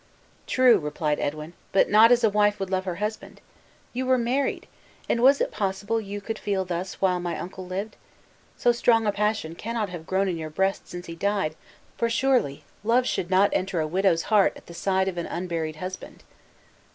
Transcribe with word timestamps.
"True," 0.47 0.79
replied 0.79 1.19
Edwin; 1.19 1.53
"but 1.71 1.87
not 1.87 2.11
as 2.11 2.23
a 2.23 2.29
wife 2.31 2.59
would 2.59 2.71
love 2.71 2.85
her 2.85 2.95
husband! 2.95 3.39
You 3.93 4.07
were 4.07 4.17
married. 4.17 4.65
And 5.07 5.21
was 5.21 5.39
it 5.39 5.51
possible 5.51 6.01
you 6.01 6.19
could 6.21 6.39
feel 6.39 6.65
thus 6.65 6.99
when 7.01 7.21
my 7.21 7.37
uncle 7.37 7.67
lived? 7.67 7.97
So 8.57 8.71
strong 8.71 9.05
a 9.05 9.11
passion 9.11 9.53
cannot 9.53 9.89
have 9.89 10.07
grown 10.07 10.27
in 10.27 10.39
your 10.39 10.49
breast 10.49 10.87
since 10.87 11.05
he 11.05 11.13
died; 11.13 11.53
for 11.99 12.09
surely, 12.09 12.63
love 12.83 13.05
should 13.05 13.29
not 13.29 13.51
enter 13.53 13.79
a 13.79 13.85
widow's 13.85 14.23
heart 14.23 14.53
at 14.55 14.65
the 14.65 14.73
side 14.73 15.07
of 15.07 15.19
an 15.19 15.27
unburied 15.27 15.75
husband!" 15.75 16.23